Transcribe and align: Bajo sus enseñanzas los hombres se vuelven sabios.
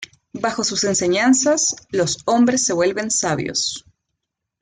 Bajo 0.33 0.63
sus 0.63 0.83
enseñanzas 0.85 1.75
los 1.91 2.23
hombres 2.25 2.65
se 2.65 2.73
vuelven 2.73 3.11
sabios. 3.11 3.85